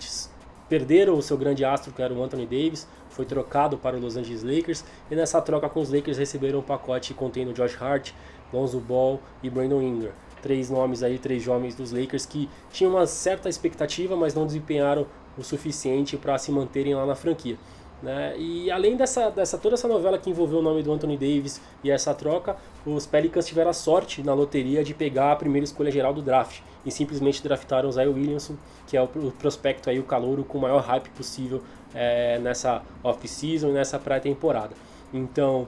perderam 0.69 1.17
o 1.17 1.21
seu 1.21 1.37
grande 1.37 1.65
astro, 1.65 1.91
que 1.91 2.01
era 2.01 2.13
o 2.13 2.23
Anthony 2.23 2.45
Davis, 2.45 2.87
foi 3.09 3.25
trocado 3.25 3.77
para 3.77 3.95
o 3.95 3.99
Los 3.99 4.15
Angeles 4.15 4.43
Lakers, 4.43 4.85
e 5.09 5.15
nessa 5.15 5.41
troca 5.41 5.67
com 5.67 5.81
os 5.81 5.91
Lakers 5.91 6.17
receberam 6.17 6.59
um 6.59 6.61
pacote 6.61 7.13
contendo 7.13 7.53
Josh 7.53 7.81
Hart, 7.81 8.11
Lonzo 8.53 8.79
Ball 8.79 9.19
e 9.41 9.49
Brandon 9.49 9.81
Ingram. 9.81 10.11
Três 10.41 10.69
nomes 10.69 11.01
aí, 11.01 11.17
três 11.17 11.41
jovens 11.41 11.75
dos 11.75 11.91
Lakers 11.91 12.25
que 12.25 12.47
tinham 12.71 12.91
uma 12.91 13.07
certa 13.07 13.49
expectativa, 13.49 14.15
mas 14.15 14.35
não 14.35 14.45
desempenharam 14.45 15.07
o 15.37 15.43
suficiente 15.43 16.17
para 16.17 16.37
se 16.37 16.51
manterem 16.51 16.93
lá 16.93 17.05
na 17.05 17.15
franquia. 17.15 17.57
Né? 18.05 18.35
E 18.37 18.69
além 18.69 18.95
dessa, 18.95 19.31
dessa 19.31 19.57
toda 19.57 19.73
essa 19.73 19.87
novela 19.87 20.19
que 20.19 20.29
envolveu 20.29 20.59
o 20.59 20.61
nome 20.61 20.83
do 20.83 20.93
Anthony 20.93 21.17
Davis 21.17 21.59
e 21.83 21.89
essa 21.89 22.13
troca, 22.13 22.55
os 22.85 23.07
Pelicans 23.07 23.47
tiveram 23.47 23.71
a 23.71 23.73
sorte 23.73 24.21
na 24.21 24.31
loteria 24.31 24.83
de 24.83 24.93
pegar 24.93 25.31
a 25.31 25.35
primeira 25.35 25.63
escolha 25.63 25.89
geral 25.89 26.13
do 26.13 26.21
draft 26.21 26.59
e 26.85 26.91
simplesmente 26.91 27.41
draftaram 27.41 27.89
o 27.89 27.91
Zion 27.91 28.13
Williamson, 28.13 28.57
que 28.85 28.95
é 28.95 29.01
o, 29.01 29.07
prospecto 29.07 29.89
aí, 29.89 29.97
o 29.97 30.03
calouro 30.03 30.43
com 30.43 30.59
o 30.59 30.61
maior 30.61 30.83
hype 30.83 31.09
possível 31.09 31.63
é, 31.95 32.37
nessa 32.37 32.83
off-season 33.03 33.69
e 33.69 33.71
nessa 33.71 33.97
pré-temporada. 33.97 34.75
Então, 35.11 35.65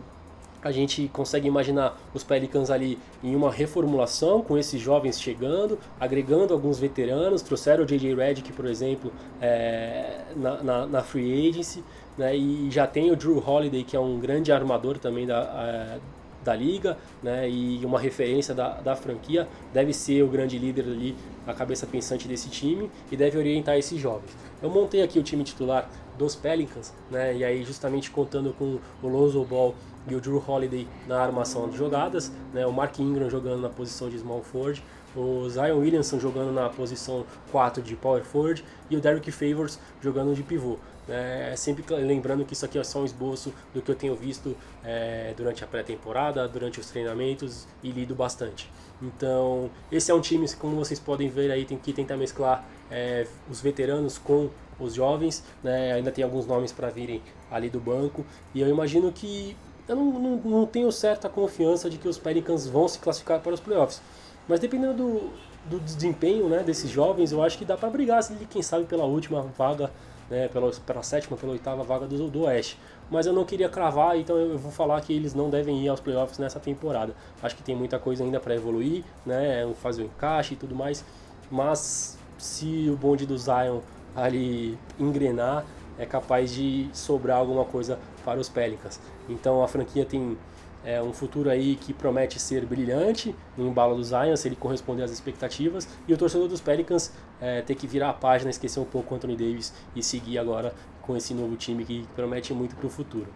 a 0.62 0.72
gente 0.72 1.08
consegue 1.14 1.48
imaginar 1.48 1.98
os 2.14 2.24
Pelicans 2.24 2.70
ali 2.70 3.00
em 3.24 3.36
uma 3.36 3.52
reformulação, 3.52 4.42
com 4.42 4.58
esses 4.58 4.82
jovens 4.82 5.20
chegando, 5.20 5.80
agregando 6.00 6.54
alguns 6.54 6.80
veteranos, 6.80 7.42
trouxeram 7.42 7.84
o 7.84 7.88
J.J. 7.88 8.14
Redick, 8.16 8.52
por 8.54 8.66
exemplo, 8.66 9.12
é, 9.42 10.22
na, 10.36 10.64
na, 10.64 10.86
na, 10.88 11.02
free 11.04 11.50
agency, 11.50 11.84
né, 12.18 12.36
e 12.36 12.70
já 12.72 12.88
tem 12.88 13.12
o 13.12 13.16
Drew 13.16 13.38
Holiday, 13.46 13.84
que 13.84 13.96
é 13.96 14.00
um 14.00 14.20
grande 14.20 14.52
armador 14.52 14.98
também 14.98 15.26
da, 15.26 15.40
a, 15.40 15.98
da 16.44 16.56
liga, 16.56 16.98
né, 17.22 17.50
e 17.50 17.86
uma 17.86 18.00
referência 18.00 18.56
da, 18.56 18.82
da 18.82 18.96
franquia, 18.96 19.48
deve 19.74 19.94
ser 19.94 20.24
o 20.24 20.28
grande 20.28 20.58
líder 20.58 20.86
ali, 20.86 21.16
a 21.46 21.54
cabeça 21.54 21.86
pensante 21.86 22.28
desse 22.28 22.50
time, 22.50 22.90
e 23.12 23.18
deve 23.18 23.38
orientar 23.38 23.78
esses 23.78 24.00
jovens. 24.00 24.36
Eu 24.62 24.70
montei 24.70 25.04
aqui 25.04 25.20
o 25.20 25.24
time 25.24 25.44
titular 25.44 25.90
dos 26.18 26.36
Pelicans, 26.36 26.94
né, 27.12 27.36
e 27.36 27.44
aí 27.44 27.64
justamente 27.64 28.10
contando 28.10 28.54
com 28.54 28.80
o 29.04 29.08
Lonzo 29.08 29.44
Ball 29.44 29.76
e 30.10 30.16
o 30.16 30.22
Drew 30.22 30.42
Holiday 30.46 30.88
na 31.06 31.20
armação 31.20 31.70
de 31.70 31.78
jogadas, 31.78 32.32
né, 32.54 32.66
o 32.66 32.72
Mark 32.72 32.98
Ingram 33.00 33.30
jogando 33.30 33.62
na 33.62 33.70
posição 33.70 34.10
de 34.10 34.18
small 34.18 34.42
forward, 34.42 34.82
o 35.16 35.50
Zion 35.50 35.80
Williamson 35.80 36.20
jogando 36.20 36.52
na 36.52 36.70
posição 36.70 37.26
4 37.52 37.82
de 37.82 37.96
power 37.96 38.24
forward 38.24 38.64
e 38.90 38.96
o 38.96 39.02
Derrick 39.02 39.32
Favors 39.32 39.80
jogando 40.02 40.34
de 40.36 40.44
pivô. 40.44 40.78
É, 41.10 41.54
sempre 41.56 41.84
lembrando 41.96 42.44
que 42.44 42.54
isso 42.54 42.66
aqui 42.66 42.78
é 42.78 42.84
só 42.84 43.00
um 43.00 43.06
esboço 43.06 43.54
do 43.74 43.82
que 43.82 43.90
eu 43.90 43.96
tenho 43.96 44.16
visto 44.16 44.56
é, 44.84 45.34
durante 45.38 45.64
a 45.64 45.68
pré-temporada, 45.68 46.48
durante 46.48 46.80
os 46.80 46.90
treinamentos 46.90 47.68
e 47.82 47.92
lido 47.92 48.14
bastante. 48.14 48.70
Então, 49.02 49.70
esse 49.92 50.12
é 50.12 50.14
um 50.14 50.22
time, 50.22 50.48
como 50.56 50.76
vocês 50.76 51.00
podem 51.00 51.30
ver 51.30 51.52
aí, 51.52 51.66
tem 51.66 51.78
que 51.78 51.94
tentar 51.94 52.18
mesclar 52.18 52.66
é, 52.90 53.28
os 53.50 53.62
veteranos 53.62 54.18
com 54.18 54.50
os 54.80 54.94
jovens, 54.94 55.44
né? 55.64 55.94
ainda 55.94 56.12
tem 56.12 56.24
alguns 56.24 56.46
nomes 56.46 56.72
para 56.72 56.90
virem 56.90 57.22
ali 57.50 57.70
do 57.70 57.80
banco, 57.80 58.26
e 58.54 58.62
eu 58.62 58.68
imagino 58.68 59.12
que 59.12 59.56
eu 59.88 59.96
não, 59.96 60.06
não, 60.06 60.36
não, 60.38 60.66
tenho 60.66 60.92
certa 60.92 61.30
confiança 61.30 61.90
de 61.90 61.98
que 61.98 62.08
os 62.08 62.18
Pelicans 62.18 62.68
vão 62.68 62.88
se 62.88 63.00
classificar 63.00 63.40
para 63.40 63.54
os 63.54 63.60
playoffs. 63.60 64.02
Mas 64.48 64.60
dependendo 64.60 64.94
do, 64.94 65.30
do 65.70 65.80
desempenho 65.80 66.50
né, 66.50 66.62
desses 66.62 66.90
jovens, 66.90 67.32
eu 67.32 67.42
acho 67.42 67.58
que 67.58 67.64
dá 67.64 67.78
para 67.78 67.90
brigar, 67.90 68.20
assim, 68.20 68.36
quem 68.50 68.62
sabe, 68.62 68.86
pela 68.86 69.06
última 69.06 69.42
vaga, 69.58 69.90
né, 70.30 70.48
pela, 70.48 70.72
pela 70.86 71.04
sétima, 71.04 71.38
pela 71.38 71.52
oitava 71.52 71.84
vaga 71.84 72.06
do, 72.06 72.30
do 72.30 72.42
Oeste. 72.44 72.78
Mas 73.10 73.26
eu 73.26 73.34
não 73.34 73.46
queria 73.46 73.70
cravar, 73.70 74.18
então 74.18 74.38
eu 74.38 74.58
vou 74.58 74.72
falar 74.72 75.00
que 75.02 75.14
eles 75.14 75.34
não 75.34 75.50
devem 75.50 75.84
ir 75.84 75.88
aos 75.88 76.00
playoffs 76.00 76.38
nessa 76.38 76.60
temporada. 76.60 77.14
Acho 77.42 77.56
que 77.56 77.64
tem 77.64 77.76
muita 77.76 77.98
coisa 77.98 78.24
ainda 78.24 78.40
para 78.40 78.54
evoluir, 78.56 79.04
né, 79.26 79.68
fazer 79.82 80.04
o 80.04 80.06
encaixe 80.06 80.54
e 80.54 80.58
tudo 80.58 80.76
mais. 80.76 81.06
Mas 81.50 82.18
se 82.38 82.90
o 82.90 82.98
bonde 82.98 83.26
do 83.26 83.38
Zion 83.38 83.80
ali 84.16 84.78
engrenar, 85.00 85.66
é 85.98 86.06
capaz 86.06 86.54
de 86.54 86.90
sobrar 86.94 87.38
alguma 87.38 87.66
coisa 87.66 87.98
para 88.24 88.40
os 88.40 88.50
Pelicans. 88.50 89.00
Então 89.28 89.64
a 89.64 89.68
franquia 89.68 90.06
tem 90.06 90.38
é, 90.88 91.04
um 91.04 91.12
futuro 91.12 91.50
aí 91.50 91.76
que 91.76 91.94
promete 91.94 92.40
ser 92.40 92.66
brilhante 92.66 93.36
no 93.58 93.68
embalo 93.68 93.94
do 93.94 94.02
Zion, 94.02 94.38
se 94.38 94.48
ele 94.48 94.56
corresponder 94.56 95.04
às 95.04 95.12
expectativas, 95.12 95.86
e 96.08 96.14
o 96.14 96.18
torcedor 96.18 96.48
dos 96.48 96.62
Pelicans 96.62 97.12
é, 97.42 97.62
ter 97.62 97.76
que 97.76 97.86
virar 97.86 98.12
a 98.12 98.14
página, 98.14 98.50
esquecer 98.50 98.80
um 98.80 98.86
pouco 98.86 99.14
o 99.14 99.18
Anthony 99.18 99.36
Davis 99.36 99.74
e 99.94 100.02
seguir 100.02 100.38
agora 100.38 100.74
com 101.02 101.18
esse 101.18 101.34
novo 101.34 101.58
time 101.58 101.84
que 101.84 102.08
promete 102.16 102.54
muito 102.54 102.74
para 102.78 102.88
o 102.88 102.90
futuro. 102.90 103.28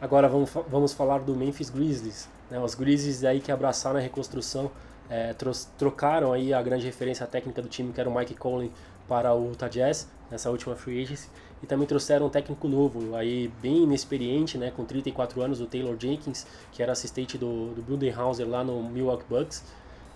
Agora 0.00 0.28
vamos, 0.28 0.50
vamos 0.68 0.92
falar 0.92 1.20
do 1.20 1.36
Memphis 1.36 1.70
Grizzlies, 1.70 2.28
né, 2.50 2.58
os 2.58 2.74
Grizzlies 2.74 3.22
aí 3.22 3.38
que 3.40 3.52
abraçaram 3.52 4.00
a 4.00 4.02
reconstrução, 4.02 4.68
é, 5.08 5.32
trocaram 5.78 6.32
aí 6.32 6.52
a 6.52 6.60
grande 6.60 6.86
referência 6.86 7.24
técnica 7.24 7.62
do 7.62 7.68
time 7.68 7.92
que 7.92 8.00
era 8.00 8.10
o 8.10 8.14
Mike 8.16 8.34
Conley 8.34 8.72
para 9.06 9.32
o 9.32 9.50
Utah 9.50 9.68
Jazz 9.68 10.08
nessa 10.28 10.50
última 10.50 10.74
free 10.74 11.04
agency 11.04 11.28
e 11.62 11.66
também 11.66 11.86
trouxeram 11.86 12.26
um 12.26 12.30
técnico 12.30 12.66
novo, 12.68 13.14
aí 13.14 13.50
bem 13.60 13.82
inexperiente, 13.82 14.56
né, 14.56 14.72
com 14.74 14.84
34 14.84 15.42
anos, 15.42 15.60
o 15.60 15.66
Taylor 15.66 15.96
Jenkins, 15.98 16.46
que 16.72 16.82
era 16.82 16.92
assistente 16.92 17.36
do, 17.36 17.74
do 17.74 17.82
Budenhauser 17.82 18.48
lá 18.48 18.64
no 18.64 18.82
Milwaukee 18.82 19.26
Bucks. 19.28 19.64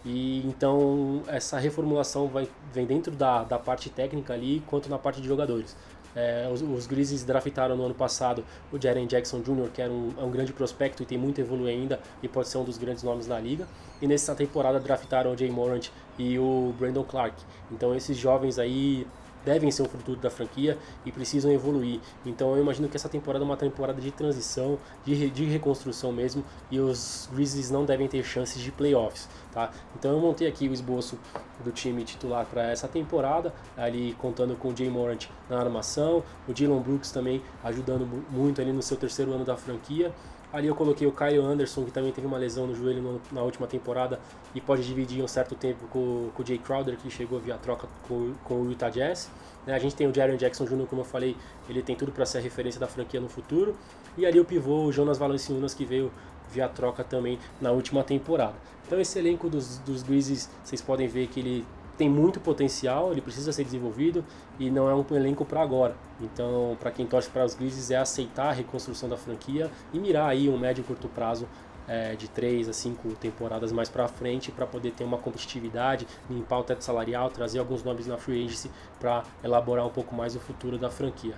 E 0.04 0.46
então 0.46 1.22
essa 1.26 1.58
reformulação 1.58 2.28
vai, 2.28 2.46
vem 2.72 2.84
dentro 2.84 3.12
da, 3.12 3.42
da 3.42 3.58
parte 3.58 3.88
técnica 3.88 4.34
ali, 4.34 4.62
quanto 4.66 4.88
na 4.88 4.98
parte 4.98 5.20
de 5.20 5.26
jogadores. 5.26 5.74
É, 6.14 6.48
os, 6.52 6.62
os 6.62 6.86
Grizzlies 6.86 7.24
draftaram 7.24 7.76
no 7.76 7.84
ano 7.86 7.94
passado 7.94 8.44
o 8.72 8.80
Jaren 8.80 9.06
Jackson 9.06 9.40
Jr., 9.40 9.68
que 9.72 9.82
era 9.82 9.90
um, 9.90 10.12
é 10.16 10.22
um 10.22 10.30
grande 10.30 10.52
prospecto 10.52 11.02
e 11.02 11.06
tem 11.06 11.18
muito 11.18 11.40
a 11.40 11.44
evoluir 11.44 11.70
ainda 11.70 11.98
e 12.22 12.28
pode 12.28 12.48
ser 12.48 12.58
um 12.58 12.64
dos 12.64 12.78
grandes 12.78 13.02
nomes 13.02 13.26
da 13.26 13.38
liga. 13.40 13.66
E 14.00 14.06
nessa 14.06 14.34
temporada 14.34 14.78
draftaram 14.78 15.32
o 15.32 15.36
Jay 15.36 15.50
Morant 15.50 15.88
e 16.18 16.38
o 16.38 16.72
Brandon 16.78 17.02
Clark. 17.02 17.34
Então 17.72 17.94
esses 17.94 18.16
jovens 18.16 18.58
aí 18.58 19.06
devem 19.44 19.70
ser 19.70 19.82
o 19.82 19.88
futuro 19.88 20.18
da 20.18 20.30
franquia 20.30 20.78
e 21.04 21.12
precisam 21.12 21.50
evoluir. 21.50 22.00
Então 22.24 22.54
eu 22.54 22.62
imagino 22.62 22.88
que 22.88 22.96
essa 22.96 23.08
temporada 23.08 23.44
é 23.44 23.46
uma 23.46 23.56
temporada 23.56 24.00
de 24.00 24.10
transição, 24.10 24.78
de, 25.04 25.30
de 25.30 25.44
reconstrução 25.44 26.12
mesmo, 26.12 26.44
e 26.70 26.80
os 26.80 27.28
Grizzlies 27.32 27.70
não 27.70 27.84
devem 27.84 28.08
ter 28.08 28.24
chances 28.24 28.60
de 28.60 28.70
playoffs. 28.72 29.28
Tá? 29.52 29.70
Então 29.96 30.12
eu 30.12 30.20
montei 30.20 30.48
aqui 30.48 30.68
o 30.68 30.72
esboço 30.72 31.18
do 31.62 31.70
time 31.70 32.02
titular 32.04 32.44
para 32.46 32.70
essa 32.70 32.88
temporada, 32.88 33.54
ali 33.76 34.14
contando 34.18 34.56
com 34.56 34.68
o 34.68 34.76
Jay 34.76 34.90
Morant 34.90 35.26
na 35.48 35.58
armação, 35.58 36.22
o 36.48 36.52
Dylan 36.52 36.80
Brooks 36.80 37.10
também 37.10 37.42
ajudando 37.62 38.06
muito 38.30 38.60
ali 38.60 38.72
no 38.72 38.82
seu 38.82 38.96
terceiro 38.96 39.32
ano 39.32 39.44
da 39.44 39.56
franquia, 39.56 40.12
Ali 40.54 40.68
eu 40.68 40.74
coloquei 40.76 41.04
o 41.04 41.10
Kyle 41.10 41.40
Anderson, 41.40 41.84
que 41.84 41.90
também 41.90 42.12
teve 42.12 42.28
uma 42.28 42.38
lesão 42.38 42.64
no 42.64 42.76
joelho 42.76 43.02
no, 43.02 43.20
na 43.32 43.42
última 43.42 43.66
temporada 43.66 44.20
e 44.54 44.60
pode 44.60 44.86
dividir 44.86 45.20
um 45.20 45.26
certo 45.26 45.56
tempo 45.56 45.84
com, 45.88 46.30
com 46.32 46.42
o 46.44 46.46
Jay 46.46 46.58
Crowder, 46.58 46.96
que 46.96 47.10
chegou 47.10 47.40
via 47.40 47.58
troca 47.58 47.88
com, 48.06 48.32
com 48.44 48.62
o 48.62 48.70
Utah 48.70 48.88
Jazz. 48.88 49.28
Né? 49.66 49.74
A 49.74 49.80
gente 49.80 49.96
tem 49.96 50.06
o 50.06 50.14
Jaron 50.14 50.36
Jackson 50.36 50.64
Jr., 50.64 50.86
como 50.86 51.00
eu 51.00 51.04
falei, 51.04 51.36
ele 51.68 51.82
tem 51.82 51.96
tudo 51.96 52.12
para 52.12 52.24
ser 52.24 52.38
a 52.38 52.40
referência 52.40 52.78
da 52.78 52.86
franquia 52.86 53.20
no 53.20 53.28
futuro. 53.28 53.74
E 54.16 54.24
ali 54.24 54.38
o 54.38 54.44
pivô, 54.44 54.84
o 54.84 54.92
Jonas 54.92 55.18
Valanciunas, 55.18 55.74
que 55.74 55.84
veio 55.84 56.12
via 56.48 56.68
troca 56.68 57.02
também 57.02 57.36
na 57.60 57.72
última 57.72 58.04
temporada. 58.04 58.54
Então 58.86 59.00
esse 59.00 59.18
elenco 59.18 59.50
dos, 59.50 59.78
dos 59.78 60.04
Grizzlies, 60.04 60.48
vocês 60.62 60.80
podem 60.80 61.08
ver 61.08 61.26
que 61.26 61.40
ele 61.40 61.66
tem 61.96 62.08
muito 62.08 62.40
potencial, 62.40 63.12
ele 63.12 63.20
precisa 63.20 63.52
ser 63.52 63.64
desenvolvido 63.64 64.24
e 64.58 64.70
não 64.70 64.88
é 64.88 64.94
um 64.94 65.04
elenco 65.10 65.44
para 65.44 65.62
agora. 65.62 65.96
Então, 66.20 66.76
para 66.80 66.90
quem 66.90 67.06
torce 67.06 67.28
para 67.30 67.44
os 67.44 67.54
Grizzlies 67.54 67.90
é 67.90 67.96
aceitar 67.96 68.48
a 68.48 68.52
reconstrução 68.52 69.08
da 69.08 69.16
franquia 69.16 69.70
e 69.92 69.98
mirar 69.98 70.28
aí 70.28 70.48
um 70.48 70.58
médio 70.58 70.82
e 70.82 70.84
curto 70.84 71.08
prazo 71.08 71.46
é, 71.86 72.14
de 72.16 72.28
3 72.28 72.68
a 72.68 72.72
5 72.72 73.08
temporadas 73.16 73.70
mais 73.70 73.88
para 73.88 74.08
frente 74.08 74.50
para 74.50 74.66
poder 74.66 74.92
ter 74.92 75.04
uma 75.04 75.18
competitividade, 75.18 76.06
limpar 76.30 76.60
o 76.60 76.64
teto 76.64 76.82
salarial, 76.82 77.30
trazer 77.30 77.58
alguns 77.58 77.82
nomes 77.82 78.06
na 78.06 78.16
free 78.16 78.44
agency 78.44 78.70
para 78.98 79.22
elaborar 79.42 79.86
um 79.86 79.90
pouco 79.90 80.14
mais 80.14 80.34
o 80.34 80.40
futuro 80.40 80.78
da 80.78 80.90
franquia. 80.90 81.34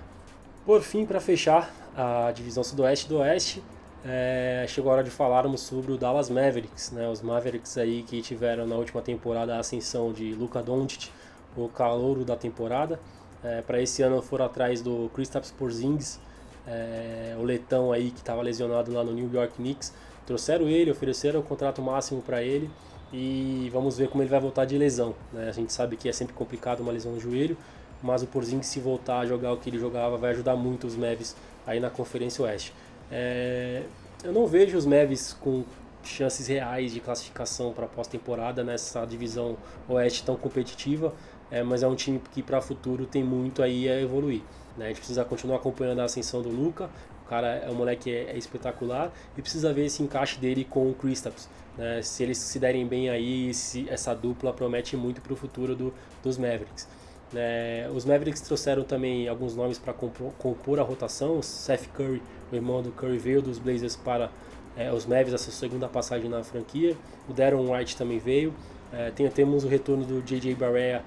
Por 0.65 0.81
fim, 0.81 1.05
para 1.05 1.19
fechar 1.19 1.71
a 1.95 2.31
divisão 2.31 2.63
sudoeste 2.63 3.07
do 3.07 3.17
oeste, 3.19 3.63
é, 4.09 4.65
chegou 4.69 4.91
a 4.91 4.95
hora 4.95 5.03
de 5.03 5.09
falarmos 5.09 5.61
sobre 5.61 5.91
o 5.91 5.97
Dallas 5.97 6.29
Mavericks, 6.29 6.91
né? 6.91 7.09
Os 7.09 7.21
Mavericks 7.21 7.77
aí 7.77 8.03
que 8.03 8.21
tiveram 8.21 8.65
na 8.65 8.75
última 8.75 9.01
temporada 9.01 9.55
a 9.55 9.59
ascensão 9.59 10.13
de 10.13 10.33
Luka 10.33 10.63
Doncic, 10.63 11.09
o 11.57 11.67
calouro 11.67 12.23
da 12.23 12.35
temporada. 12.35 12.99
É, 13.43 13.61
Para 13.61 13.81
esse 13.81 14.01
ano 14.01 14.21
foram 14.21 14.45
atrás 14.45 14.81
do 14.81 15.11
Kristaps 15.13 15.51
Porzingis, 15.51 16.19
é, 16.65 17.35
o 17.37 17.43
letão 17.43 17.91
aí 17.91 18.11
que 18.11 18.19
estava 18.19 18.41
lesionado 18.41 18.93
lá 18.93 19.03
no 19.03 19.11
New 19.11 19.29
York 19.33 19.55
Knicks. 19.55 19.93
Trouxeram 20.25 20.69
ele, 20.69 20.89
ofereceram 20.89 21.41
o 21.41 21.43
contrato 21.43 21.81
máximo 21.81 22.21
para 22.21 22.41
ele 22.41 22.69
e 23.11 23.69
vamos 23.73 23.97
ver 23.97 24.07
como 24.09 24.23
ele 24.23 24.29
vai 24.29 24.39
voltar 24.39 24.63
de 24.63 24.77
lesão. 24.77 25.15
Né? 25.33 25.49
A 25.49 25.51
gente 25.51 25.73
sabe 25.73 25.97
que 25.97 26.07
é 26.07 26.13
sempre 26.13 26.33
complicado 26.33 26.79
uma 26.79 26.93
lesão 26.93 27.11
no 27.11 27.19
joelho, 27.19 27.57
mas 28.01 28.23
o 28.23 28.27
Porzingis 28.27 28.67
se 28.67 28.79
voltar 28.79 29.19
a 29.19 29.25
jogar 29.25 29.51
o 29.51 29.57
que 29.57 29.69
ele 29.69 29.79
jogava 29.79 30.17
vai 30.17 30.31
ajudar 30.31 30.55
muito 30.55 30.87
os 30.87 30.95
Mavs 30.95 31.35
aí 31.65 31.79
na 31.79 31.89
Conferência 31.89 32.43
Oeste. 32.43 32.73
É, 33.11 33.83
eu 34.23 34.31
não 34.33 34.47
vejo 34.47 34.77
os 34.77 34.85
Mavs 34.85 35.33
com 35.33 35.63
chances 36.03 36.47
reais 36.47 36.93
de 36.93 36.99
classificação 36.99 37.73
para 37.73 37.85
pós-temporada 37.85 38.63
nessa 38.63 39.05
divisão 39.05 39.57
oeste 39.87 40.23
tão 40.23 40.35
competitiva, 40.35 41.13
é, 41.51 41.63
mas 41.63 41.83
é 41.83 41.87
um 41.87 41.95
time 41.95 42.21
que 42.31 42.41
para 42.41 42.59
o 42.59 42.61
futuro 42.61 43.05
tem 43.05 43.23
muito 43.23 43.61
aí 43.61 43.89
a 43.89 44.01
evoluir. 44.01 44.41
Né? 44.77 44.85
A 44.85 44.87
gente 44.89 44.97
precisa 44.97 45.25
continuar 45.25 45.57
acompanhando 45.57 45.99
a 45.99 46.05
ascensão 46.05 46.41
do 46.41 46.49
Luca, 46.49 46.89
o 47.25 47.29
cara 47.29 47.47
é 47.47 47.69
um 47.69 47.75
moleque 47.75 48.09
é, 48.09 48.31
é 48.31 48.37
espetacular 48.37 49.11
e 49.37 49.41
precisa 49.41 49.73
ver 49.73 49.85
esse 49.85 50.01
encaixe 50.01 50.39
dele 50.39 50.63
com 50.63 50.89
o 50.89 50.93
Kristaps. 50.93 51.49
Né? 51.77 52.01
Se 52.01 52.23
eles 52.23 52.37
se 52.37 52.57
derem 52.57 52.87
bem 52.87 53.09
aí, 53.09 53.53
se, 53.53 53.87
essa 53.89 54.13
dupla 54.13 54.53
promete 54.53 54.95
muito 54.95 55.21
para 55.21 55.33
o 55.33 55.35
futuro 55.35 55.75
do, 55.75 55.93
dos 56.23 56.37
Mavericks. 56.37 56.87
É, 57.35 57.89
os 57.93 58.05
Mavericks 58.05 58.41
trouxeram 58.41 58.83
também 58.83 59.27
alguns 59.27 59.55
nomes 59.55 59.77
para 59.77 59.93
compor, 59.93 60.31
compor, 60.37 60.79
a 60.79 60.83
rotação. 60.83 61.39
O 61.39 61.43
Seth 61.43 61.87
Curry, 61.93 62.21
o 62.51 62.55
irmão 62.55 62.81
do 62.81 62.91
Curry, 62.91 63.17
veio 63.17 63.41
dos 63.41 63.59
Blazers 63.59 63.95
para 63.95 64.29
é, 64.75 64.91
os 64.91 65.05
Mavericks, 65.05 65.33
essa 65.33 65.51
sua 65.51 65.89
passagem 65.89 66.29
na 66.29 66.43
franquia. 66.43 66.95
O 67.27 67.33
Darren 67.33 67.71
White 67.71 67.97
também 67.97 68.19
veio. 68.19 68.53
É, 68.93 69.11
tem, 69.11 69.27
temos 69.29 69.63
o 69.63 69.67
retorno 69.67 70.05
do 70.05 70.21
J.J. 70.21 70.55
Barrea 70.55 71.03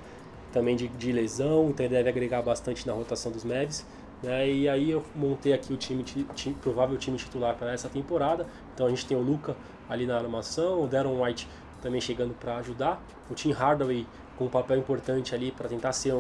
também 0.53 0.77
de, 0.77 0.89
de, 0.89 1.13
lesão, 1.13 1.71
então 1.71 1.87
ele 1.87 1.95
deve 1.95 2.09
agregar 2.09 2.43
bastante 2.43 2.87
na 2.87 2.93
rotação 2.93 3.31
dos 3.31 3.45
Mavericks. 3.45 3.87
Né? 4.23 4.51
E 4.51 4.69
aí 4.69 4.91
eu 4.91 5.03
montei 5.15 5.53
aqui 5.53 5.73
o 5.73 5.77
time, 5.77 6.03
time, 6.03 6.55
provável 6.61 6.99
time 6.99 7.17
titular 7.17 7.55
para 7.55 7.73
essa 7.73 7.89
temporada. 7.89 8.47
Então 8.75 8.87
a 8.87 8.91
gente 8.91 9.07
tem 9.07 9.17
o 9.17 9.21
Luca 9.21 9.57
ali 9.89 10.07
na 10.07 10.17
armação, 10.17 10.83
o 10.83 10.87
Darren 10.87 11.21
White 11.21 11.49
também 11.81 12.01
chegando 12.01 12.35
para 12.35 12.57
ajudar, 12.59 13.03
o 13.31 13.35
Tim 13.35 13.53
Hardaway 13.53 14.07
com 14.41 14.47
um 14.47 14.49
papel 14.49 14.79
importante 14.79 15.35
ali 15.35 15.53
para 15.53 15.69
tentar 15.69 15.93
ser 15.93 16.15
um, 16.15 16.17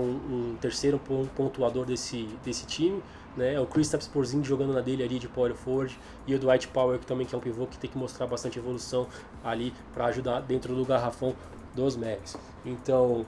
um, 0.52 0.56
terceiro 0.60 1.00
pontuador 1.34 1.86
desse, 1.86 2.28
desse 2.44 2.66
time. 2.66 3.02
Né? 3.34 3.58
O 3.58 3.64
Kristaps 3.64 4.06
Porzingis 4.06 4.46
jogando 4.46 4.74
na 4.74 4.82
dele 4.82 5.02
ali 5.02 5.18
de 5.18 5.26
power 5.26 5.54
forward 5.54 5.98
e 6.26 6.34
o 6.34 6.38
Dwight 6.38 6.68
Powell 6.68 6.98
que 6.98 7.06
também 7.06 7.26
que 7.26 7.34
é 7.34 7.38
um 7.38 7.40
pivô 7.40 7.66
que 7.66 7.78
tem 7.78 7.88
que 7.88 7.96
mostrar 7.96 8.26
bastante 8.26 8.58
evolução 8.58 9.06
ali 9.42 9.72
para 9.94 10.04
ajudar 10.06 10.40
dentro 10.40 10.74
do 10.74 10.84
garrafão 10.84 11.34
dos 11.74 11.96
Mavs. 11.96 12.36
Então, 12.62 13.24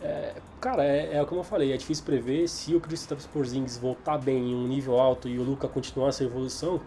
é, 0.00 0.34
cara, 0.60 0.84
é, 0.84 1.16
é 1.16 1.24
como 1.24 1.40
eu 1.40 1.44
falei, 1.44 1.72
é 1.72 1.76
difícil 1.76 2.04
prever 2.04 2.48
se 2.48 2.76
o 2.76 2.80
Kristaps 2.80 3.26
Porzingis 3.26 3.76
voltar 3.76 4.18
bem 4.18 4.52
em 4.52 4.54
um 4.54 4.68
nível 4.68 5.00
alto 5.00 5.28
e 5.28 5.36
o 5.36 5.42
Luca 5.42 5.66
continuar 5.66 6.10
essa 6.10 6.22
evolução. 6.22 6.80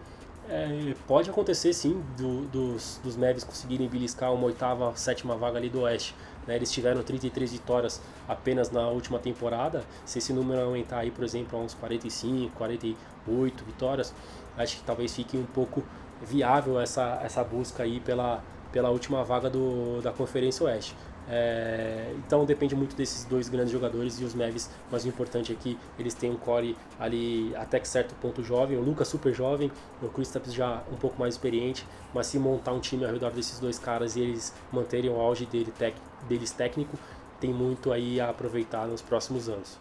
É, 0.48 0.94
pode 1.06 1.28
acontecer 1.28 1.72
sim 1.74 2.02
do, 2.16 2.46
dos, 2.46 2.98
dos 3.04 3.14
Mavs 3.14 3.44
conseguirem 3.44 3.88
beliscar 3.88 4.32
uma 4.32 4.46
oitava, 4.46 4.96
sétima 4.96 5.36
vaga 5.36 5.58
ali 5.58 5.68
do 5.68 5.82
Oeste. 5.82 6.14
Né? 6.46 6.56
Eles 6.56 6.70
tiveram 6.70 7.02
33 7.02 7.52
vitórias 7.52 8.00
apenas 8.28 8.70
na 8.70 8.88
última 8.88 9.18
temporada. 9.18 9.84
Se 10.04 10.18
esse 10.18 10.32
número 10.32 10.60
aumentar 10.60 10.98
aí, 10.98 11.10
por 11.10 11.24
exemplo, 11.24 11.58
a 11.58 11.62
uns 11.62 11.74
45, 11.74 12.54
48 12.56 13.64
vitórias, 13.64 14.14
acho 14.56 14.76
que 14.78 14.82
talvez 14.82 15.14
fique 15.14 15.36
um 15.36 15.46
pouco 15.46 15.82
viável 16.22 16.80
essa, 16.80 17.20
essa 17.22 17.42
busca 17.42 17.82
aí 17.82 18.00
pela, 18.00 18.42
pela 18.70 18.90
última 18.90 19.24
vaga 19.24 19.50
do, 19.50 20.00
da 20.02 20.12
Conferência 20.12 20.64
Oeste. 20.66 20.96
É, 21.28 22.12
então 22.18 22.44
depende 22.44 22.74
muito 22.74 22.96
desses 22.96 23.24
dois 23.24 23.48
grandes 23.48 23.72
jogadores 23.72 24.20
e 24.20 24.24
os 24.24 24.34
Mavs, 24.34 24.68
mas 24.90 25.04
o 25.04 25.08
importante 25.08 25.52
é 25.52 25.54
que 25.54 25.78
eles 25.98 26.14
têm 26.14 26.30
um 26.30 26.36
core 26.36 26.76
ali 26.98 27.54
até 27.56 27.78
que 27.78 27.86
certo 27.86 28.14
ponto 28.16 28.42
jovem, 28.42 28.76
o 28.76 28.82
Lucas 28.82 29.08
super 29.08 29.32
jovem, 29.32 29.70
o 30.02 30.08
Kristaps 30.08 30.52
já 30.52 30.82
um 30.92 30.96
pouco 30.96 31.18
mais 31.18 31.34
experiente, 31.34 31.86
mas 32.12 32.26
se 32.26 32.38
montar 32.38 32.72
um 32.72 32.80
time 32.80 33.04
ao 33.04 33.12
redor 33.12 33.30
desses 33.30 33.58
dois 33.58 33.78
caras 33.78 34.16
e 34.16 34.20
eles 34.20 34.52
manterem 34.72 35.10
o 35.10 35.20
auge 35.20 35.46
dele, 35.46 35.72
tec, 35.78 35.94
deles 36.28 36.50
técnico, 36.50 36.98
tem 37.40 37.52
muito 37.52 37.92
aí 37.92 38.20
a 38.20 38.30
aproveitar 38.30 38.86
nos 38.86 39.02
próximos 39.02 39.48
anos. 39.48 39.78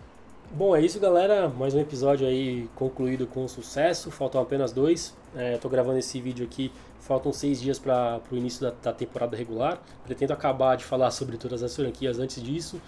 Bom, 0.53 0.75
é 0.75 0.81
isso 0.81 0.99
galera, 0.99 1.47
mais 1.47 1.73
um 1.73 1.79
episódio 1.79 2.27
aí 2.27 2.69
concluído 2.75 3.25
com 3.25 3.47
sucesso, 3.47 4.11
faltam 4.11 4.41
apenas 4.41 4.73
dois, 4.73 5.15
estou 5.53 5.69
é, 5.69 5.71
gravando 5.71 5.97
esse 5.97 6.19
vídeo 6.19 6.45
aqui 6.45 6.71
Faltam 7.01 7.33
seis 7.33 7.59
dias 7.59 7.79
para 7.79 8.21
o 8.31 8.37
início 8.37 8.61
da, 8.61 8.71
da, 8.81 8.93
temporada 8.93 9.35
regular. 9.35 9.81
Pretendo 10.05 10.33
acabar 10.33 10.77
de 10.77 10.83
falar 10.83 11.09
sobre 11.09 11.35
todas 11.35 11.63
as 11.63 11.75
franquias 11.75 12.19
antes 12.19 12.41
disso. 12.41 12.79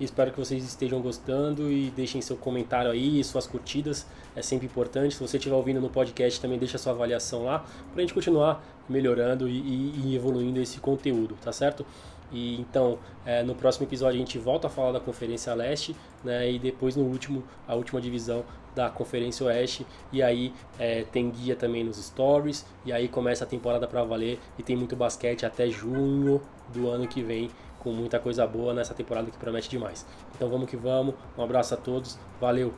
Espero 0.00 0.32
que 0.32 0.38
vocês 0.38 0.64
estejam 0.64 1.00
gostando 1.00 1.70
e 1.70 1.90
deixem 1.90 2.20
seu 2.20 2.36
comentário 2.36 2.90
aí, 2.90 3.22
suas 3.22 3.46
curtidas. 3.46 4.06
É 4.34 4.42
sempre 4.42 4.66
importante. 4.66 5.14
Se 5.14 5.20
você 5.20 5.36
estiver 5.36 5.54
ouvindo 5.54 5.80
no 5.80 5.88
podcast, 5.88 6.40
também 6.40 6.58
deixa 6.58 6.78
sua 6.78 6.92
avaliação 6.92 7.44
lá 7.44 7.60
para 7.92 7.98
a 7.98 8.00
gente 8.00 8.12
continuar 8.12 8.64
melhorando 8.88 9.48
e, 9.48 9.58
e, 9.58 10.00
e 10.04 10.16
evoluindo 10.16 10.60
esse 10.60 10.80
conteúdo, 10.80 11.36
tá 11.40 11.52
certo? 11.52 11.86
E 12.30 12.60
então, 12.60 12.98
é, 13.24 13.42
no 13.42 13.54
próximo 13.54 13.86
episódio 13.86 14.16
a 14.16 14.18
gente 14.18 14.38
volta 14.38 14.66
a 14.66 14.70
falar 14.70 14.92
da 14.92 15.00
Conferência 15.00 15.52
Leste, 15.54 15.96
né? 16.24 16.50
E 16.50 16.58
depois 16.58 16.96
no 16.96 17.04
último, 17.04 17.42
a 17.66 17.74
última 17.74 18.00
divisão 18.00 18.44
da 18.74 18.88
Conferência 18.88 19.46
Oeste. 19.46 19.86
E 20.12 20.22
aí 20.22 20.52
é, 20.78 21.02
tem 21.02 21.30
guia 21.30 21.56
também 21.56 21.84
nos 21.84 21.96
stories. 21.96 22.66
E 22.84 22.92
aí 22.92 23.08
começa 23.08 23.44
a 23.44 23.46
temporada 23.46 23.86
para 23.86 24.02
valer 24.04 24.38
e 24.58 24.62
tem 24.62 24.76
muito 24.76 24.96
basquete 24.96 25.44
até 25.44 25.68
junho 25.68 26.40
do 26.72 26.88
ano 26.88 27.06
que 27.06 27.22
vem, 27.22 27.50
com 27.80 27.92
muita 27.92 28.18
coisa 28.18 28.46
boa 28.46 28.72
nessa 28.72 28.94
temporada 28.94 29.30
que 29.30 29.38
promete 29.38 29.68
demais. 29.68 30.06
Então 30.34 30.48
vamos 30.48 30.68
que 30.68 30.76
vamos. 30.76 31.14
Um 31.36 31.42
abraço 31.42 31.74
a 31.74 31.76
todos. 31.76 32.18
Valeu. 32.40 32.72